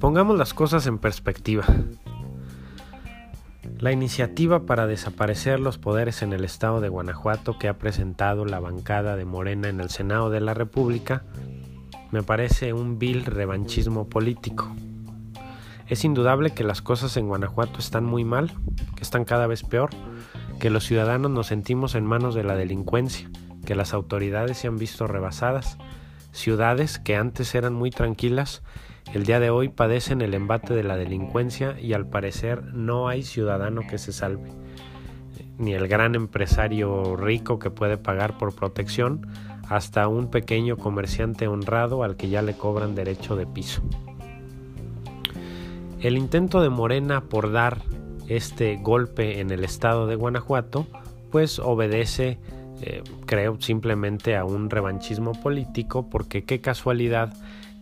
[0.00, 1.64] Pongamos las cosas en perspectiva.
[3.78, 8.60] La iniciativa para desaparecer los poderes en el estado de Guanajuato que ha presentado la
[8.60, 11.24] bancada de Morena en el Senado de la República
[12.12, 14.70] me parece un vil revanchismo político.
[15.88, 18.52] Es indudable que las cosas en Guanajuato están muy mal,
[18.96, 19.90] que están cada vez peor,
[20.60, 23.30] que los ciudadanos nos sentimos en manos de la delincuencia,
[23.64, 25.78] que las autoridades se han visto rebasadas,
[26.32, 28.62] ciudades que antes eran muy tranquilas
[29.12, 33.22] el día de hoy padecen el embate de la delincuencia y al parecer no hay
[33.22, 34.50] ciudadano que se salve,
[35.58, 39.26] ni el gran empresario rico que puede pagar por protección,
[39.68, 43.82] hasta un pequeño comerciante honrado al que ya le cobran derecho de piso.
[46.00, 47.82] El intento de Morena por dar
[48.28, 50.86] este golpe en el estado de Guanajuato,
[51.30, 52.38] pues obedece,
[52.82, 57.32] eh, creo, simplemente a un revanchismo político, porque qué casualidad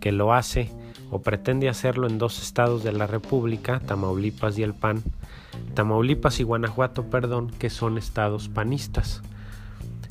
[0.00, 0.70] que lo hace
[1.10, 5.02] o pretende hacerlo en dos estados de la República, Tamaulipas y el PAN,
[5.74, 9.22] Tamaulipas y Guanajuato, perdón, que son estados panistas.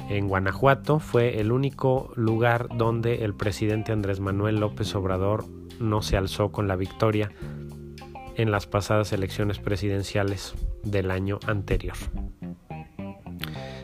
[0.09, 5.45] En Guanajuato fue el único lugar donde el presidente Andrés Manuel López Obrador
[5.79, 7.31] no se alzó con la victoria
[8.35, 11.95] en las pasadas elecciones presidenciales del año anterior.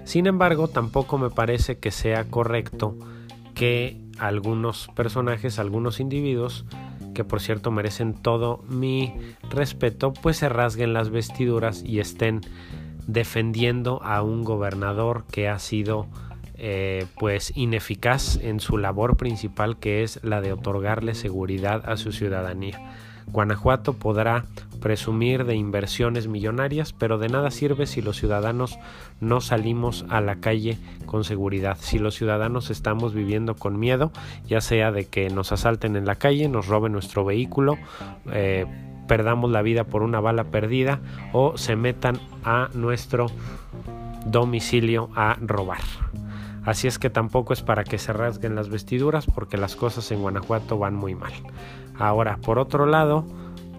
[0.06, 2.96] Sin embargo, tampoco me parece que sea correcto
[3.56, 6.66] que algunos personajes, algunos individuos,
[7.14, 9.14] que por cierto merecen todo mi
[9.50, 12.42] respeto, pues se rasguen las vestiduras y estén
[13.08, 16.08] defendiendo a un gobernador que ha sido
[16.56, 22.12] eh, pues ineficaz en su labor principal que es la de otorgarle seguridad a su
[22.12, 22.80] ciudadanía.
[23.28, 24.46] Guanajuato podrá
[24.86, 28.78] presumir de inversiones millonarias, pero de nada sirve si los ciudadanos
[29.20, 34.12] no salimos a la calle con seguridad, si los ciudadanos estamos viviendo con miedo,
[34.46, 37.80] ya sea de que nos asalten en la calle, nos roben nuestro vehículo,
[38.32, 38.68] eh,
[39.08, 41.00] perdamos la vida por una bala perdida
[41.34, 43.26] o se metan a nuestro
[44.28, 45.82] domicilio a robar.
[46.64, 50.22] Así es que tampoco es para que se rasguen las vestiduras porque las cosas en
[50.22, 51.34] Guanajuato van muy mal.
[51.98, 53.26] Ahora, por otro lado,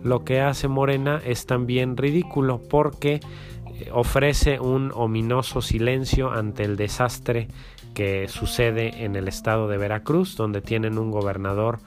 [0.07, 6.77] lo que hace Morena es también ridículo porque eh, ofrece un ominoso silencio ante el
[6.77, 7.49] desastre
[7.93, 11.81] que sucede en el estado de Veracruz, donde tienen un gobernador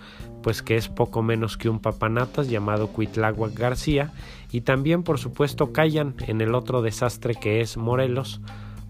[0.44, 4.12] pues que es poco menos que un papanatas llamado Cuitláhuac García
[4.52, 8.42] y también por supuesto callan en el otro desastre que es Morelos,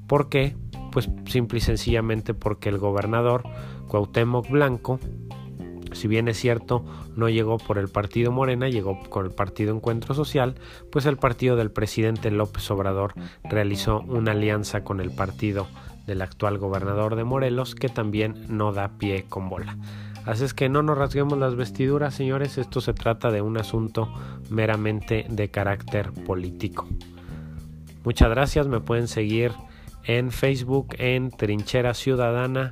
[0.08, 0.56] ¿por qué?
[0.92, 3.44] Pues simple y sencillamente porque el gobernador
[3.90, 5.00] Cuauhtémoc Blanco
[5.94, 6.84] si bien es cierto,
[7.16, 10.56] no llegó por el partido Morena, llegó con el partido Encuentro Social,
[10.92, 13.14] pues el partido del presidente López Obrador
[13.44, 15.68] realizó una alianza con el partido
[16.08, 19.78] del actual gobernador de Morelos, que también no da pie con bola.
[20.26, 24.14] Así es que no nos rasguemos las vestiduras, señores, esto se trata de un asunto
[24.50, 26.88] meramente de carácter político.
[28.04, 29.52] Muchas gracias, me pueden seguir
[30.04, 32.72] en Facebook en Trinchera Ciudadana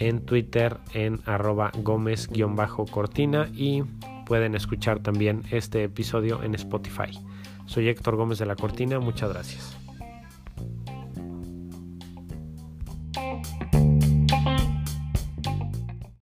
[0.00, 3.84] en Twitter en arroba gómez-cortina y
[4.26, 7.16] pueden escuchar también este episodio en Spotify.
[7.66, 9.79] Soy Héctor Gómez de la Cortina, muchas gracias.